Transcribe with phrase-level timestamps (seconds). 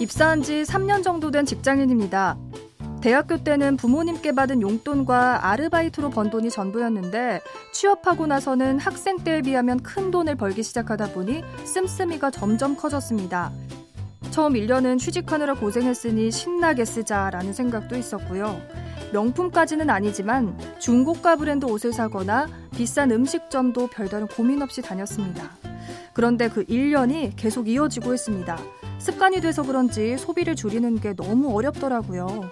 [0.00, 2.38] 입사한 지 3년 정도 된 직장인입니다.
[3.02, 7.42] 대학교 때는 부모님께 받은 용돈과 아르바이트로 번 돈이 전부였는데
[7.72, 13.52] 취업하고 나서는 학생 때에 비하면 큰 돈을 벌기 시작하다 보니 씀씀이가 점점 커졌습니다.
[14.30, 18.58] 처음 1년은 취직하느라 고생했으니 신나게 쓰자라는 생각도 있었고요.
[19.12, 25.50] 명품까지는 아니지만 중고가 브랜드 옷을 사거나 비싼 음식점도 별다른 고민 없이 다녔습니다.
[26.14, 28.58] 그런데 그 1년이 계속 이어지고 있습니다.
[29.00, 32.50] 습관이 돼서 그런지 소비를 줄이는 게 너무 어렵더라고요.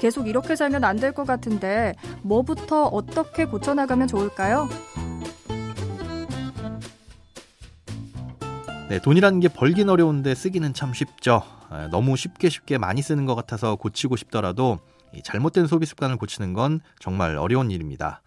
[0.00, 4.68] 계속 이렇게 살면 안 될 것 같은데 뭐부터 어떻게 고쳐나가면 좋을까요?
[8.88, 11.42] 네, 돈이라는 게 벌긴 어려운데 쓰기는 참 쉽죠.
[11.68, 14.78] 아, 너무 쉽게 쉽게 많이 쓰는 것 같아서 고치고 싶더라도
[15.24, 18.22] 잘못된 소비 습관을 고치는 건 정말 어려운 일입니다.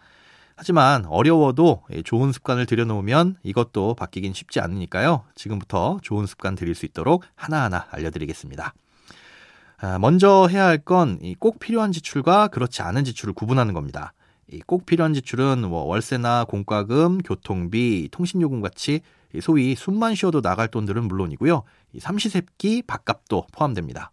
[0.55, 5.23] 하지만 어려워도 좋은 습관을 들여놓으면 이것도 바뀌긴 쉽지 않으니까요.
[5.35, 8.73] 지금부터 좋은 습관 들일 수 있도록 하나하나 알려드리겠습니다.
[9.83, 14.13] 아, 먼저 해야 할 건 꼭 필요한 지출과 그렇지 않은 지출을 구분하는 겁니다.
[14.67, 19.02] 꼭 필요한 지출은 뭐 월세나 공과금, 교통비, 통신요금 같이
[19.41, 21.63] 소위 숨만 쉬어도 나갈 돈들은 물론이고요.
[21.99, 24.11] 삼시세끼 밥값도 포함됩니다.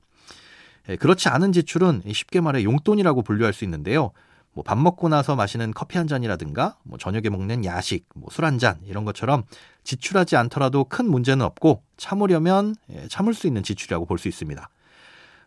[0.88, 4.12] 예, 그렇지 않은 지출은 쉽게 말해 용돈이라고 분류할 수 있는데요.
[4.52, 8.58] 뭐 밥 먹고 나서 마시는 커피 한 잔이라든가 뭐 저녁에 먹는 야식, 뭐 술 한
[8.58, 9.44] 잔 이런 것처럼
[9.84, 14.68] 지출하지 않더라도 큰 문제는 없고 참으려면 예, 참을 수 있는 지출이라고 볼 수 있습니다.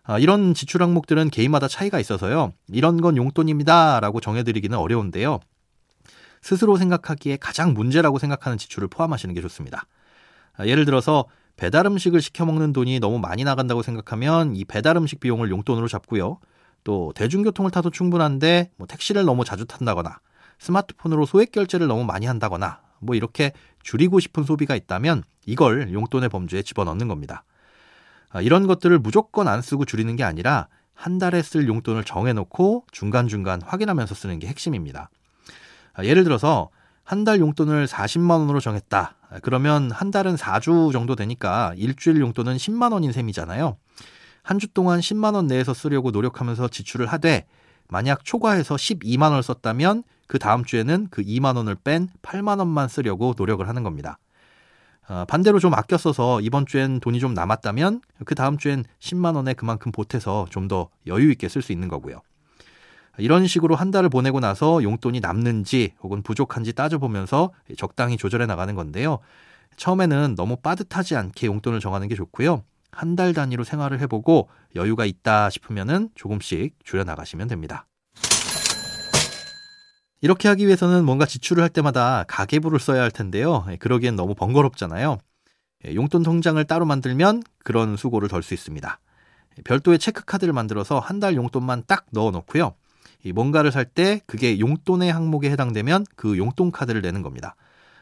[0.04, 2.54] 아, 이런 지출 항목들은 개인마다 차이가 있어서요.
[2.70, 5.40] 이런 건 용돈입니다라고 정해드리기는 어려운데요.
[6.42, 9.86] 스스로 생각하기에 가장 문제라고 생각하는 지출을 포함하시는 게 좋습니다.
[10.58, 11.26] 아, 예를 들어서
[11.56, 16.40] 배달 음식을 시켜 먹는 돈이 너무 많이 나간다고 생각하면 이 배달 음식 비용을 용돈으로 잡고요.
[16.84, 20.20] 또 대중교통을 타도 충분한데 뭐 택시를 너무 자주 탄다거나
[20.60, 23.52] 스마트폰으로 소액 결제를 너무 많이 한다거나 뭐 이렇게
[23.84, 27.44] 줄이고 싶은 소비가 있다면 이걸 용돈의 범주에 집어넣는 겁니다.
[28.30, 33.62] 아, 이런 것들을 무조건 안 쓰고 줄이는 게 아니라 한 달에 쓸 용돈을 정해놓고 중간중간
[33.64, 35.10] 확인하면서 쓰는 게 핵심입니다.
[35.94, 36.70] 아, 예를 들어서
[37.04, 39.16] 한 달 용돈을 40만 원으로 정했다.
[39.30, 43.76] 아, 그러면 한 달은 4주 정도 되니까 일주일 용돈은 10만 원인 셈이잖아요.
[44.44, 47.46] 한 주 동안 10만 원 내에서 쓰려고 노력하면서 지출을 하되
[47.88, 53.34] 만약 초과해서 12만 원을 썼다면 그 다음 주에는 그 2만 원을 뺀 8만 원만 쓰려고
[53.38, 54.18] 노력을 하는 겁니다.
[55.10, 59.54] 어, 반대로 좀 아껴 써서 이번 주엔 돈이 좀 남았다면 그 다음 주엔 10만 원에
[59.54, 62.22] 그만큼 보태서 좀 더 여유 있게 쓸 수 있는 거고요.
[63.18, 69.20] 이런 식으로 한 달을 보내고 나서 용돈이 남는지 혹은 부족한지 따져보면서 적당히 조절해 나가는 건데요.
[69.76, 72.64] 처음에는 너무 빠듯하지 않게 용돈을 정하는 게 좋고요.
[72.92, 77.88] 한 달 단위로 생활을 해보고 여유가 있다 싶으면은 조금씩 줄여 나가시면 됩니다.
[80.22, 83.66] 이렇게 하기 위해서는 뭔가 지출을 할 때마다 가계부를 써야 할 텐데요.
[83.72, 85.18] 예, 그러기엔 너무 번거롭잖아요.
[85.88, 89.00] 예, 용돈 통장을 따로 만들면 그런 수고를 덜 수 있습니다.
[89.58, 92.76] 예, 별도의 체크카드를 만들어서 한 달 용돈만 딱 넣어 놓고요.
[93.34, 97.56] 뭔가를 살 때 그게 용돈의 항목에 해당되면 그 용돈 카드를 내는 겁니다.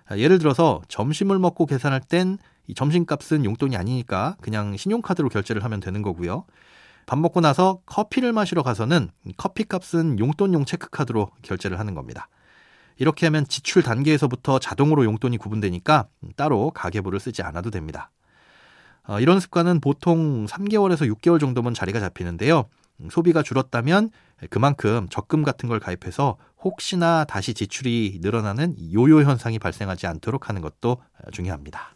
[0.05, 2.37] 아, 예를 들어서 점심을 먹고 계산할 땐
[2.75, 6.45] 점심값은 용돈이 아니니까 그냥 신용카드로 결제를 하면 되는 거고요.
[7.05, 12.27] 밥 먹고 나서 커피를 마시러 가서는 커피 값은 용돈용 체크카드로 결제를 하는 겁니다.
[12.97, 18.11] 이렇게 하면 지출 단계에서부터 자동으로 용돈이 구분되니까 따로 가계부를 쓰지 않아도 됩니다.
[19.07, 22.65] 어, 이런 습관은 보통 3개월에서 6개월 정도면 자리가 잡히는데요.
[23.09, 24.11] 소비가 줄었다면
[24.49, 31.01] 그만큼 적금 같은 걸 가입해서 혹시나 다시 지출이 늘어나는 요요 현상이 발생하지 않도록 하는 것도
[31.31, 31.95] 중요합니다.